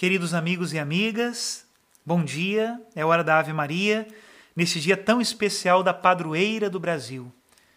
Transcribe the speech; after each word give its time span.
Queridos 0.00 0.32
amigos 0.32 0.72
e 0.72 0.78
amigas, 0.78 1.66
bom 2.06 2.24
dia, 2.24 2.80
é 2.96 3.04
hora 3.04 3.22
da 3.22 3.38
Ave 3.38 3.52
Maria, 3.52 4.08
neste 4.56 4.80
dia 4.80 4.96
tão 4.96 5.20
especial 5.20 5.82
da 5.82 5.92
padroeira 5.92 6.70
do 6.70 6.80
Brasil. 6.80 7.30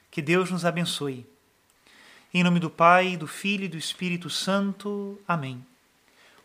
Que 0.10 0.22
Deus 0.22 0.50
nos 0.50 0.64
abençoe. 0.64 1.28
Em 2.34 2.42
nome 2.42 2.62
do 2.62 2.70
Pai, 2.70 3.18
do 3.18 3.28
Filho 3.28 3.66
e 3.66 3.68
do 3.68 3.76
Espírito 3.76 4.30
Santo. 4.30 5.20
Amém. 5.28 5.66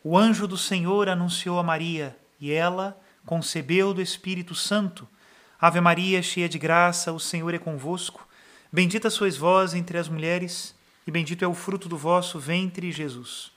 O 0.03 0.19
anjo 0.19 0.49
do 0.49 0.59
Senhor 0.59 1.09
anunciou 1.09 1.61
a 1.61 1.63
Maria, 1.63 2.19
e 2.41 2.51
ela 2.51 3.01
concebeu 3.25 3.95
do 3.95 4.03
Espírito 4.03 4.57
Santo. 4.57 5.07
Ave 5.61 5.81
Maria, 5.81 6.21
cheia 6.21 6.49
de 6.49 6.59
graça, 6.59 7.13
o 7.13 7.21
Senhor 7.21 7.55
é 7.55 7.59
convosco. 7.59 8.27
Bendita 8.73 9.11
sois 9.11 9.37
vós 9.37 9.75
entre 9.75 9.97
as 9.97 10.09
mulheres, 10.09 10.75
e 11.07 11.13
bendito 11.13 11.45
é 11.45 11.47
o 11.47 11.55
fruto 11.55 11.89
do 11.89 11.97
vosso 11.97 12.37
ventre, 12.41 12.91
Jesus. 12.91 13.57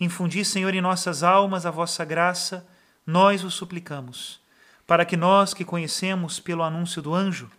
Infundi, 0.00 0.44
Senhor, 0.44 0.74
em 0.74 0.80
nossas 0.80 1.22
almas 1.22 1.66
a 1.66 1.70
vossa 1.70 2.04
graça, 2.04 2.66
nós 3.04 3.42
o 3.42 3.50
suplicamos, 3.50 4.40
para 4.86 5.04
que 5.04 5.16
nós 5.16 5.52
que 5.52 5.64
conhecemos 5.64 6.38
pelo 6.38 6.62
anúncio 6.62 7.02
do 7.02 7.14
anjo 7.14 7.50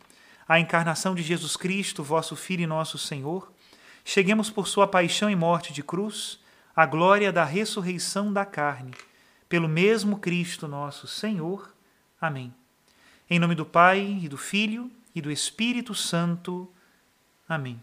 a 0.47 0.59
encarnação 0.59 1.13
de 1.13 1.21
Jesus 1.21 1.57
Cristo, 1.57 2.03
vosso 2.03 2.35
Filho 2.35 2.63
e 2.63 2.67
nosso 2.67 2.97
Senhor, 2.97 3.51
cheguemos 4.05 4.49
por 4.49 4.67
sua 4.67 4.87
paixão 4.87 5.29
e 5.29 5.35
morte 5.35 5.73
de 5.73 5.83
cruz 5.83 6.39
à 6.75 6.85
glória 6.85 7.31
da 7.31 7.43
ressurreição 7.43 8.31
da 8.31 8.45
carne, 8.45 8.93
pelo 9.49 9.67
mesmo 9.67 10.17
Cristo 10.17 10.67
nosso 10.67 11.07
Senhor. 11.07 11.71
Amém. 12.21 12.53
Em 13.29 13.37
nome 13.37 13.53
do 13.53 13.65
Pai 13.65 14.19
e 14.23 14.29
do 14.29 14.37
Filho 14.37 14.89
e 15.13 15.21
do 15.21 15.29
Espírito 15.29 15.93
Santo. 15.93 16.71
Amém. 17.47 17.81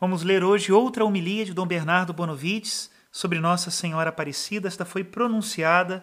Vamos 0.00 0.22
ler 0.22 0.44
hoje 0.44 0.72
outra 0.72 1.04
homilia 1.04 1.44
de 1.44 1.52
Dom 1.52 1.66
Bernardo 1.66 2.12
Bonovides 2.12 2.91
sobre 3.12 3.38
Nossa 3.38 3.70
Senhora 3.70 4.08
Aparecida. 4.08 4.66
Esta 4.66 4.86
foi 4.86 5.04
pronunciada 5.04 6.02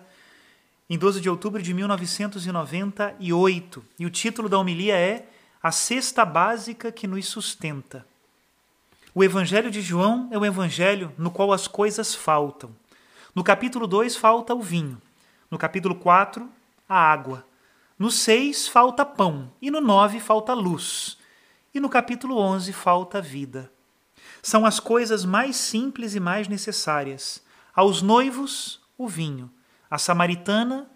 em 0.87 0.97
12 0.97 1.19
de 1.19 1.29
outubro 1.29 1.61
de 1.61 1.73
1998 1.73 3.85
e 3.97 4.05
o 4.05 4.09
título 4.09 4.47
da 4.47 4.57
homilia 4.59 4.95
é 4.95 5.27
A 5.61 5.71
Cesta 5.71 6.23
Básica 6.23 6.89
que 6.91 7.07
nos 7.07 7.25
Sustenta. 7.25 8.05
O 9.13 9.23
Evangelho 9.23 9.71
de 9.71 9.81
João 9.81 10.29
é 10.31 10.37
o 10.37 10.45
evangelho 10.45 11.11
no 11.17 11.31
qual 11.31 11.51
as 11.51 11.67
coisas 11.67 12.13
faltam. 12.13 12.69
No 13.33 13.43
capítulo 13.43 13.87
2 13.87 14.15
falta 14.15 14.53
o 14.53 14.61
vinho, 14.61 15.01
no 15.49 15.57
capítulo 15.57 15.95
4 15.95 16.47
a 16.87 16.95
água, 16.95 17.43
no 17.97 18.11
6 18.11 18.67
falta 18.67 19.03
pão 19.03 19.51
e 19.61 19.71
no 19.71 19.81
9 19.81 20.19
falta 20.19 20.53
luz, 20.53 21.17
e 21.73 21.79
no 21.79 21.89
capítulo 21.89 22.37
11 22.37 22.71
falta 22.71 23.19
vida 23.21 23.71
são 24.41 24.65
as 24.65 24.79
coisas 24.79 25.25
mais 25.25 25.55
simples 25.55 26.15
e 26.15 26.19
mais 26.19 26.47
necessárias. 26.47 27.43
Aos 27.75 28.01
noivos, 28.01 28.79
o 28.97 29.07
vinho, 29.07 29.51
à 29.89 29.97
samaritana, 29.97 30.89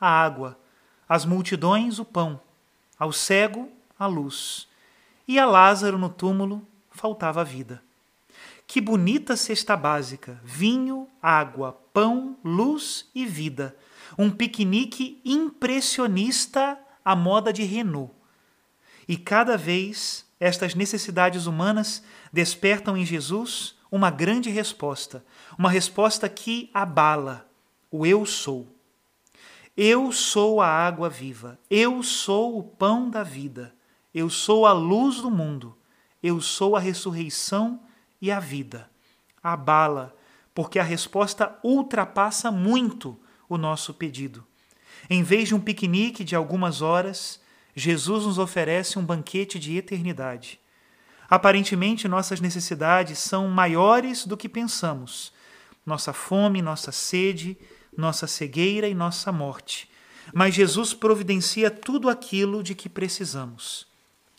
a 0.00 0.08
água, 0.08 0.58
às 1.08 1.24
multidões, 1.24 1.98
o 1.98 2.04
pão, 2.04 2.40
ao 2.98 3.12
cego, 3.12 3.70
a 3.98 4.06
luz. 4.06 4.68
E 5.26 5.38
a 5.38 5.46
Lázaro 5.46 5.98
no 5.98 6.08
túmulo 6.08 6.66
faltava 6.90 7.40
a 7.40 7.44
vida. 7.44 7.82
Que 8.66 8.80
bonita 8.80 9.36
cesta 9.36 9.76
básica: 9.76 10.40
vinho, 10.44 11.08
água, 11.22 11.72
pão, 11.92 12.36
luz 12.44 13.08
e 13.14 13.24
vida. 13.24 13.76
Um 14.16 14.30
piquenique 14.30 15.20
impressionista 15.24 16.78
à 17.04 17.16
moda 17.16 17.52
de 17.52 17.62
Renault. 17.62 18.12
E 19.08 19.16
cada 19.16 19.56
vez 19.56 20.27
estas 20.40 20.74
necessidades 20.74 21.46
humanas 21.46 22.02
despertam 22.32 22.96
em 22.96 23.04
Jesus 23.04 23.76
uma 23.90 24.10
grande 24.10 24.50
resposta, 24.50 25.24
uma 25.58 25.70
resposta 25.70 26.28
que 26.28 26.70
abala 26.72 27.48
o 27.90 28.04
eu 28.06 28.24
sou. 28.26 28.66
Eu 29.76 30.10
sou 30.12 30.60
a 30.60 30.68
água 30.68 31.08
viva, 31.08 31.58
eu 31.70 32.02
sou 32.02 32.58
o 32.58 32.62
pão 32.62 33.08
da 33.08 33.22
vida, 33.22 33.74
eu 34.12 34.28
sou 34.28 34.66
a 34.66 34.72
luz 34.72 35.20
do 35.20 35.30
mundo, 35.30 35.76
eu 36.22 36.40
sou 36.40 36.76
a 36.76 36.80
ressurreição 36.80 37.80
e 38.20 38.30
a 38.30 38.40
vida. 38.40 38.90
Abala, 39.42 40.14
porque 40.52 40.78
a 40.78 40.82
resposta 40.82 41.56
ultrapassa 41.62 42.50
muito 42.50 43.18
o 43.48 43.56
nosso 43.56 43.94
pedido. 43.94 44.44
Em 45.08 45.22
vez 45.22 45.48
de 45.48 45.54
um 45.54 45.60
piquenique 45.60 46.24
de 46.24 46.34
algumas 46.34 46.82
horas, 46.82 47.40
Jesus 47.78 48.24
nos 48.24 48.38
oferece 48.38 48.98
um 48.98 49.04
banquete 49.04 49.56
de 49.56 49.76
eternidade. 49.76 50.58
Aparentemente, 51.30 52.08
nossas 52.08 52.40
necessidades 52.40 53.20
são 53.20 53.46
maiores 53.46 54.26
do 54.26 54.36
que 54.36 54.48
pensamos. 54.48 55.32
Nossa 55.86 56.12
fome, 56.12 56.60
nossa 56.60 56.90
sede, 56.90 57.56
nossa 57.96 58.26
cegueira 58.26 58.88
e 58.88 58.94
nossa 58.94 59.30
morte. 59.30 59.88
Mas 60.34 60.56
Jesus 60.56 60.92
providencia 60.92 61.70
tudo 61.70 62.08
aquilo 62.08 62.64
de 62.64 62.74
que 62.74 62.88
precisamos. 62.88 63.86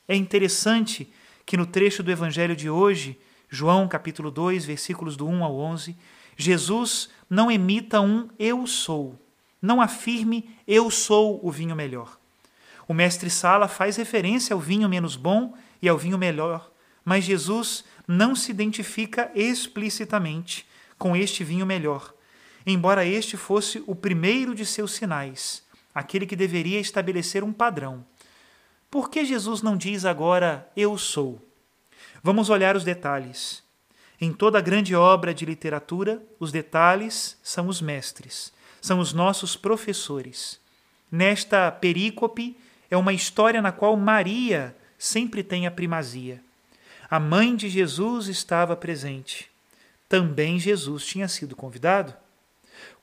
É 0.05 0.15
interessante 0.17 1.09
que 1.45 1.55
no 1.55 1.65
trecho 1.65 2.03
do 2.03 2.11
evangelho 2.11 2.57
de 2.57 2.69
hoje, 2.69 3.17
João 3.49 3.87
capítulo 3.87 4.29
2, 4.29 4.65
versículos 4.65 5.15
do 5.15 5.25
1 5.25 5.45
ao 5.45 5.55
11, 5.55 5.95
Jesus 6.35 7.09
não 7.29 7.49
emita 7.49 8.01
um 8.01 8.27
eu 8.37 8.67
sou, 8.67 9.17
não 9.61 9.79
afirme 9.79 10.49
eu 10.67 10.91
sou 10.91 11.39
o 11.41 11.49
vinho 11.49 11.75
melhor. 11.75 12.18
O 12.89 12.93
mestre 12.93 13.29
Sala 13.29 13.67
faz 13.67 13.97
referência 13.97 14.51
ao 14.51 14.59
vinho 14.59 14.89
menos 14.89 15.15
bom 15.15 15.53
e 15.79 15.87
ao 15.87 15.95
vinho 15.95 16.17
melhor, 16.17 16.71
mas 17.05 17.23
Jesus 17.23 17.83
não 18.07 18.35
se 18.35 18.49
identifica 18.49 19.31
explicitamente 19.35 20.67
com 20.97 21.15
este 21.15 21.43
vinho 21.43 21.67
melhor, 21.67 22.11
embora 22.65 23.05
este 23.05 23.37
fosse 23.37 23.83
o 23.85 23.93
primeiro 23.93 24.55
de 24.55 24.65
seus 24.65 24.93
sinais, 24.93 25.61
aquele 25.93 26.25
que 26.25 26.35
deveria 26.35 26.79
estabelecer 26.79 27.43
um 27.43 27.53
padrão. 27.53 28.03
Por 28.89 29.11
que 29.11 29.23
Jesus 29.23 29.61
não 29.61 29.77
diz 29.77 30.03
agora 30.03 30.67
eu 30.75 30.97
sou? 30.97 31.47
Vamos 32.23 32.49
olhar 32.49 32.75
os 32.75 32.83
detalhes. 32.83 33.61
Em 34.19 34.33
toda 34.33 34.59
grande 34.59 34.95
obra 34.95 35.31
de 35.31 35.45
literatura, 35.45 36.23
os 36.39 36.51
detalhes 36.51 37.37
são 37.43 37.67
os 37.67 37.81
mestres, 37.83 38.51
são 38.81 38.97
os 38.97 39.13
nossos 39.13 39.55
professores. 39.55 40.59
Nesta 41.11 41.71
perícope 41.71 42.57
é 42.89 42.97
uma 42.97 43.13
história 43.13 43.61
na 43.61 43.71
qual 43.71 43.95
Maria 43.95 44.75
sempre 44.97 45.43
tem 45.43 45.67
a 45.67 45.71
primazia. 45.71 46.41
A 47.09 47.19
mãe 47.19 47.55
de 47.55 47.69
Jesus 47.69 48.27
estava 48.27 48.75
presente. 48.75 49.49
Também 50.07 50.59
Jesus 50.59 51.05
tinha 51.05 51.27
sido 51.27 51.55
convidado. 51.55 52.13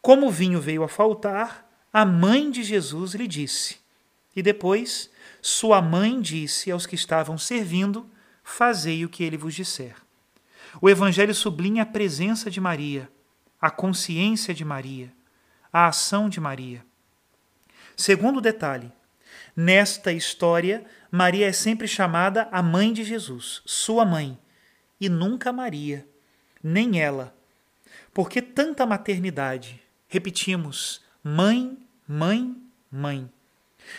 Como 0.03 0.27
o 0.27 0.31
vinho 0.31 0.61
veio 0.61 0.83
a 0.83 0.89
faltar, 0.89 1.69
a 1.93 2.05
mãe 2.05 2.51
de 2.51 2.63
Jesus 2.63 3.15
lhe 3.15 3.27
disse. 3.27 3.79
E 4.35 4.43
depois, 4.43 5.11
sua 5.41 5.81
mãe 5.81 6.21
disse 6.21 6.71
aos 6.71 6.87
que 6.87 6.95
estavam 6.95 7.39
servindo: 7.39 8.09
Fazei 8.45 9.05
o 9.05 9.09
que 9.09 9.25
ele 9.25 9.37
vos 9.37 9.55
disser. 9.55 9.95
O 10.81 10.91
Evangelho 10.91 11.35
sublinha 11.35 11.85
a 11.85 11.87
presença 11.87 12.51
de 12.51 12.61
Maria, 12.61 13.09
a 13.61 13.71
consciência 13.71 14.53
de 14.53 14.65
Maria, 14.65 15.13
a 15.73 15.87
ação 15.87 16.29
de 16.29 16.41
Maria. 16.41 16.85
Segundo 17.97 18.41
detalhe, 18.41 18.93
Nesta 19.57 20.13
história, 20.13 20.85
Maria 21.11 21.47
é 21.47 21.53
sempre 21.53 21.89
chamada 21.89 22.47
a 22.53 22.63
mãe 22.63 22.93
de 22.93 23.03
Jesus, 23.03 23.63
sua 23.65 24.05
mãe, 24.05 24.39
e 25.01 25.09
nunca 25.09 25.51
Maria, 25.51 26.07
nem 26.63 27.01
ela. 27.01 27.35
Por 28.13 28.29
que 28.29 28.43
tanta 28.43 28.85
maternidade? 28.85 29.81
Repetimos: 30.09 31.01
mãe, 31.25 31.75
mãe, 32.07 32.55
mãe. 32.93 33.31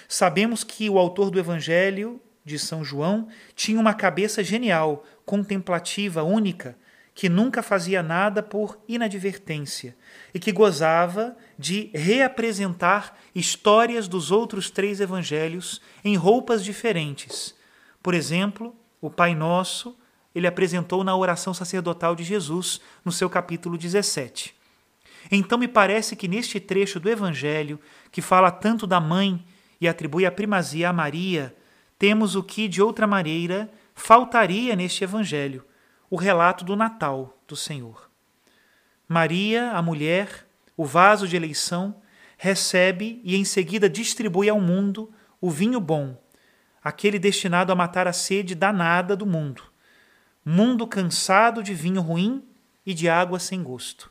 Sabemos 0.08 0.64
que 0.64 0.90
o 0.92 1.00
autor 1.00 1.32
do 1.32 1.40
Evangelho 1.40 2.22
de 2.46 2.60
São 2.60 2.84
João 2.84 3.28
tinha 3.56 3.80
uma 3.80 3.96
cabeça 3.96 4.44
genial, 4.44 5.06
contemplativa, 5.26 6.22
única, 6.22 6.78
que 7.18 7.30
nunca 7.30 7.64
fazia 7.64 8.04
nada 8.04 8.44
por 8.44 8.78
inadvertência 8.88 9.98
e 10.36 10.40
que 10.40 10.52
gozava 10.52 11.36
de 11.58 11.90
reapresentar 11.92 13.18
histórias 13.34 14.08
dos 14.08 14.30
outros 14.30 14.70
três 14.70 15.02
evangelhos 15.02 15.82
em 16.06 16.16
roupas 16.16 16.64
diferentes. 16.64 17.56
Por 18.04 18.14
exemplo, 18.14 18.76
o 19.02 19.10
Pai 19.10 19.34
Nosso, 19.34 19.98
ele 20.36 20.46
apresentou 20.46 21.04
na 21.04 21.18
oração 21.18 21.56
sacerdotal 21.56 22.16
de 22.16 22.24
Jesus, 22.24 22.80
no 23.04 23.12
seu 23.12 23.28
capítulo 23.28 23.80
17. 23.80 24.54
Então 25.32 25.58
me 25.58 25.68
parece 25.68 26.16
que 26.16 26.28
neste 26.28 26.60
trecho 26.60 27.00
do 27.00 27.10
evangelho, 27.10 27.80
que 28.12 28.22
fala 28.22 28.52
tanto 28.52 28.86
da 28.86 29.02
mãe 29.02 29.44
e 29.82 29.88
atribui 29.88 30.24
a 30.24 30.32
primazia 30.32 30.90
a 30.90 30.94
Maria, 30.94 31.56
temos 31.98 32.36
o 32.36 32.44
que 32.44 32.68
de 32.68 32.80
outra 32.80 33.08
maneira 33.08 33.72
faltaria 33.96 34.76
neste 34.76 35.04
evangelho, 35.04 35.66
o 36.10 36.16
relato 36.16 36.64
do 36.64 36.76
Natal 36.76 37.38
do 37.48 37.56
Senhor. 37.56 38.10
Maria, 39.08 39.72
a 39.72 39.82
mulher, 39.82 40.46
o 40.76 40.86
vaso 40.86 41.28
de 41.28 41.36
eleição, 41.36 41.96
recebe 42.38 43.22
e 43.24 43.36
em 43.36 43.44
seguida 43.44 43.90
distribui 43.90 44.50
ao 44.50 44.60
mundo 44.60 45.12
o 45.42 45.50
vinho 45.50 45.80
bom, 45.80 46.22
aquele 46.84 47.18
destinado 47.18 47.72
a 47.72 47.76
matar 47.76 48.08
a 48.08 48.14
sede 48.14 48.54
danada 48.54 49.16
do 49.16 49.26
mundo. 49.26 49.64
Mundo 50.46 50.88
cansado 50.88 51.62
de 51.62 51.74
vinho 51.74 52.02
ruim 52.02 52.44
e 52.86 52.94
de 52.94 53.10
água 53.10 53.40
sem 53.40 53.62
gosto. 53.62 54.10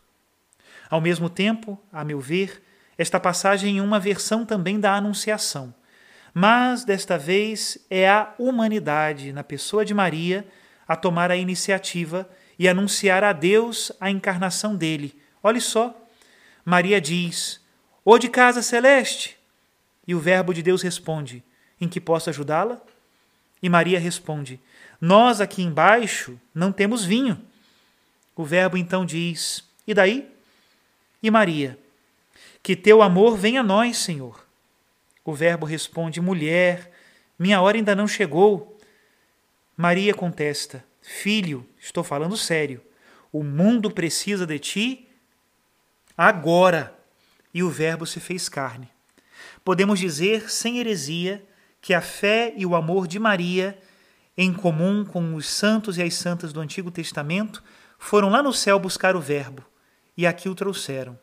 Ao 0.91 1.01
mesmo 1.01 1.31
tempo, 1.31 1.81
a 1.93 2.05
meu 2.05 2.21
ver, 2.21 2.63
esta 2.99 3.19
passagem 3.19 3.79
é 3.79 3.83
uma 3.83 3.99
versão 3.99 4.45
também 4.45 4.79
da 4.79 4.95
Anunciação, 4.95 5.75
mas 6.33 6.85
desta 6.85 7.17
vez 7.17 7.79
é 7.89 8.09
a 8.09 8.35
humanidade, 8.39 9.33
na 9.33 9.43
pessoa 9.43 9.85
de 9.85 9.95
Maria, 9.95 10.47
a 10.87 10.95
tomar 10.97 11.31
a 11.31 11.37
iniciativa 11.37 12.29
e 12.59 12.69
anunciar 12.69 13.25
a 13.25 13.33
Deus 13.33 13.93
a 14.01 14.11
encarnação 14.11 14.77
dele. 14.77 15.15
Olhe 15.43 15.61
só, 15.61 15.95
Maria 16.65 17.01
diz: 17.01 17.61
Ô 18.05 18.19
de 18.19 18.29
casa 18.29 18.63
celeste! 18.63 19.37
E 20.07 20.15
o 20.15 20.21
Verbo 20.21 20.55
de 20.55 20.63
Deus 20.63 20.83
responde: 20.83 21.43
Em 21.81 21.89
que 21.89 22.01
posso 22.01 22.31
ajudá-la? 22.31 22.81
E 23.63 23.69
Maria 23.69 23.99
responde: 23.99 24.61
Nós 25.01 25.41
aqui 25.41 25.63
embaixo 25.63 26.39
não 26.55 26.73
temos 26.73 27.05
vinho. 27.05 27.41
O 28.35 28.45
Verbo 28.45 28.77
então 28.77 29.05
diz: 29.05 29.65
E 29.87 29.95
daí? 29.95 30.31
E 31.23 31.31
Maria: 31.31 31.79
Que 32.63 32.77
teu 32.77 33.03
amor 33.03 33.37
venha 33.37 33.61
a 33.61 33.65
nós, 33.65 33.99
Senhor. 33.99 34.47
O 35.25 35.35
Verbo 35.35 35.67
responde: 35.67 36.21
Mulher, 36.21 36.93
minha 37.39 37.61
hora 37.61 37.77
ainda 37.77 37.95
não 37.95 38.07
chegou. 38.07 38.76
Maria 39.77 40.15
contesta: 40.15 40.85
Filho, 41.03 41.69
estou 41.79 42.03
falando 42.03 42.37
sério. 42.37 42.81
O 43.33 43.43
mundo 43.43 43.91
precisa 43.91 44.47
de 44.47 44.59
ti 44.59 45.09
agora. 46.17 46.97
E 47.53 47.63
o 47.63 47.71
Verbo 47.71 48.07
se 48.07 48.21
fez 48.21 48.49
carne. 48.49 48.89
Podemos 49.65 49.99
dizer, 49.99 50.51
sem 50.51 50.79
heresia, 50.79 51.45
que 51.81 51.95
a 51.95 52.01
fé 52.01 52.53
e 52.57 52.65
o 52.65 52.75
amor 52.75 53.07
de 53.07 53.19
Maria, 53.19 53.79
em 54.37 54.53
comum 54.53 55.05
com 55.05 55.35
os 55.35 55.47
santos 55.47 55.99
e 55.99 56.03
as 56.03 56.15
santas 56.15 56.53
do 56.53 56.61
Antigo 56.61 56.91
Testamento, 56.91 57.63
foram 57.99 58.29
lá 58.29 58.43
no 58.43 58.53
céu 58.53 58.79
buscar 58.79 59.17
o 59.17 59.21
Verbo 59.21 59.65
e 60.17 60.27
aqui 60.27 60.49
o 60.49 60.55
trouxeram. 60.55 61.19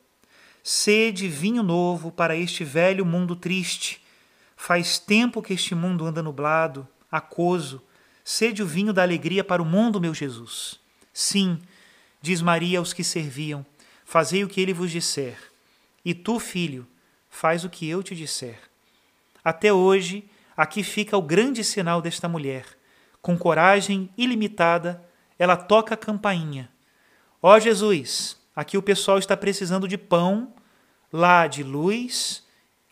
Sede 0.64 1.28
vinho 1.28 1.64
novo 1.64 2.12
para 2.12 2.36
este 2.36 2.64
velho 2.64 3.06
mundo 3.06 3.36
triste. 3.36 4.02
Faz 4.56 4.98
tempo 4.98 5.42
que 5.42 5.54
este 5.54 5.76
mundo 5.76 6.06
anda 6.06 6.24
nublado, 6.24 6.88
aquoso, 7.12 7.82
Sede 8.24 8.64
o 8.64 8.68
vinho 8.68 8.94
da 8.94 9.02
alegria 9.02 9.44
para 9.44 9.62
o 9.62 9.66
mundo, 9.66 10.00
meu 10.00 10.14
Jesus. 10.14 10.80
Sim, 11.14 11.60
diz 12.22 12.42
Maria 12.42 12.80
aos 12.80 12.94
que 12.94 13.04
serviam, 13.04 13.66
fazei 14.06 14.44
o 14.44 14.48
que 14.48 14.62
ele 14.62 14.74
vos 14.74 14.92
disser. 14.92 15.38
E 16.06 16.14
tu, 16.14 16.40
filho, 16.40 16.88
faz 17.30 17.64
o 17.66 17.70
que 17.70 17.88
eu 17.88 18.02
te 18.02 18.16
disser. 18.16 18.60
Até 19.44 19.74
hoje, 19.74 20.30
aqui 20.56 20.84
fica 20.84 21.18
o 21.18 21.22
grande 21.22 21.64
sinal 21.64 22.02
desta 22.02 22.30
mulher. 22.30 22.66
Com 23.22 23.38
coragem 23.38 24.10
ilimitada, 24.18 25.04
ela 25.38 25.58
toca 25.58 25.96
a 25.96 25.98
campainha. 25.98 26.70
Ó 27.42 27.54
oh, 27.54 27.60
Jesus, 27.60 28.38
aqui 28.56 28.78
o 28.78 28.82
pessoal 28.82 29.18
está 29.18 29.36
precisando 29.36 29.88
de 29.88 29.98
pão, 29.98 30.54
lá 31.12 31.46
de 31.46 31.62
luz, 31.62 32.44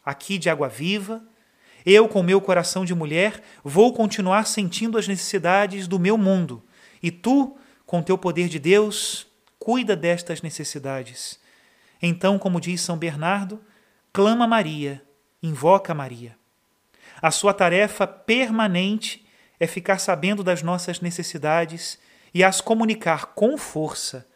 aqui 0.05 0.37
de 0.37 0.49
água 0.49 0.67
viva, 0.67 1.23
eu, 1.85 2.07
com 2.07 2.21
meu 2.21 2.39
coração 2.39 2.85
de 2.85 2.93
mulher, 2.93 3.41
vou 3.63 3.93
continuar 3.93 4.45
sentindo 4.45 4.97
as 4.97 5.07
necessidades 5.07 5.87
do 5.87 5.99
meu 5.99 6.17
mundo. 6.17 6.63
E 7.01 7.09
tu, 7.09 7.57
com 7.85 8.01
teu 8.01 8.17
poder 8.17 8.47
de 8.47 8.59
Deus, 8.59 9.27
cuida 9.57 9.95
destas 9.95 10.41
necessidades. 10.41 11.39
Então, 12.01 12.39
como 12.39 12.59
diz 12.59 12.81
São 12.81 12.97
Bernardo, 12.97 13.61
clama 14.11 14.47
Maria, 14.47 15.01
invoca 15.41 15.93
Maria. 15.93 16.35
A 17.21 17.29
sua 17.29 17.53
tarefa 17.53 18.07
permanente 18.07 19.25
é 19.59 19.67
ficar 19.67 19.99
sabendo 19.99 20.43
das 20.43 20.63
nossas 20.63 21.01
necessidades 21.01 21.99
e 22.33 22.43
as 22.43 22.61
comunicar 22.61 23.27
com 23.27 23.57
força 23.57 24.27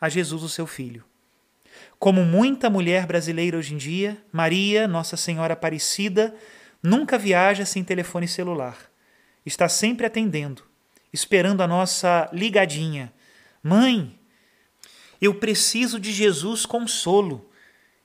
a 0.00 0.08
Jesus, 0.08 0.42
o 0.42 0.48
seu 0.48 0.66
Filho. 0.66 1.04
Como 1.98 2.22
muita 2.22 2.68
mulher 2.68 3.06
brasileira 3.06 3.56
hoje 3.56 3.74
em 3.74 3.78
dia, 3.78 4.22
Maria, 4.30 4.86
Nossa 4.86 5.16
Senhora 5.16 5.54
Aparecida, 5.54 6.34
Nunca 6.84 7.16
viaja 7.16 7.64
sem 7.64 7.82
telefone 7.82 8.28
celular. 8.28 8.76
Está 9.46 9.70
sempre 9.70 10.04
atendendo, 10.04 10.62
esperando 11.10 11.62
a 11.62 11.66
nossa 11.66 12.28
ligadinha. 12.30 13.10
Mãe, 13.62 14.20
eu 15.18 15.36
preciso 15.36 15.98
de 15.98 16.12
Jesus 16.12 16.66
consolo. 16.66 17.50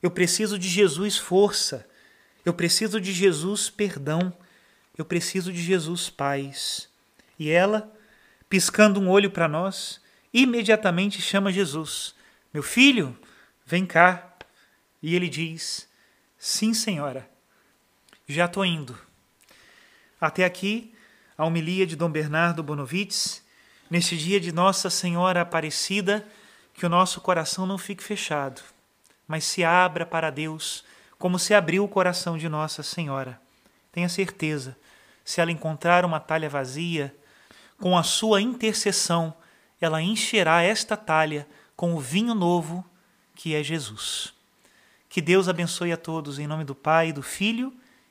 Eu 0.02 0.10
preciso 0.10 0.58
de 0.58 0.66
Jesus 0.66 1.18
força. 1.18 1.86
Eu 2.42 2.54
preciso 2.54 2.98
de 2.98 3.12
Jesus 3.12 3.68
perdão. 3.68 4.32
Eu 4.96 5.04
preciso 5.04 5.52
de 5.52 5.62
Jesus 5.62 6.08
paz. 6.08 6.88
E 7.38 7.50
ela, 7.50 7.94
piscando 8.48 8.98
um 8.98 9.10
olho 9.10 9.30
para 9.30 9.46
nós, 9.46 10.00
imediatamente 10.32 11.20
chama 11.20 11.52
Jesus: 11.52 12.14
Meu 12.50 12.62
filho, 12.62 13.14
vem 13.66 13.84
cá. 13.84 14.38
E 15.02 15.14
ele 15.14 15.28
diz: 15.28 15.86
Sim, 16.38 16.72
senhora 16.72 17.28
já 18.30 18.46
estou 18.46 18.64
indo. 18.64 18.96
Até 20.20 20.44
aqui, 20.44 20.94
a 21.36 21.44
homilia 21.44 21.86
de 21.86 21.96
Dom 21.96 22.10
Bernardo 22.10 22.62
Bonovitz, 22.62 23.42
neste 23.90 24.16
dia 24.16 24.38
de 24.38 24.52
Nossa 24.52 24.90
Senhora 24.90 25.40
Aparecida, 25.40 26.26
que 26.74 26.86
o 26.86 26.88
nosso 26.88 27.20
coração 27.20 27.66
não 27.66 27.78
fique 27.78 28.02
fechado, 28.02 28.60
mas 29.26 29.44
se 29.44 29.64
abra 29.64 30.06
para 30.06 30.30
Deus, 30.30 30.84
como 31.18 31.38
se 31.38 31.54
abriu 31.54 31.84
o 31.84 31.88
coração 31.88 32.38
de 32.38 32.48
Nossa 32.48 32.82
Senhora. 32.82 33.40
Tenha 33.90 34.08
certeza, 34.08 34.76
se 35.24 35.40
ela 35.40 35.50
encontrar 35.50 36.04
uma 36.04 36.20
talha 36.20 36.48
vazia, 36.48 37.14
com 37.78 37.96
a 37.96 38.02
sua 38.02 38.40
intercessão, 38.40 39.34
ela 39.80 40.02
encherá 40.02 40.62
esta 40.62 40.96
talha 40.96 41.48
com 41.74 41.94
o 41.94 42.00
vinho 42.00 42.34
novo 42.34 42.84
que 43.34 43.54
é 43.54 43.62
Jesus. 43.62 44.34
Que 45.08 45.22
Deus 45.22 45.48
abençoe 45.48 45.90
a 45.90 45.96
todos 45.96 46.38
em 46.38 46.46
nome 46.46 46.64
do 46.64 46.74
Pai, 46.74 47.12
do 47.12 47.22
Filho 47.22 47.72